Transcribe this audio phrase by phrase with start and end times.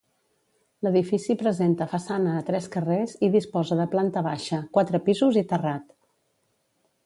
[0.87, 5.97] L'edifici presenta façana a tres carrers i disposa de planta baixa, quatre pisos i terrat.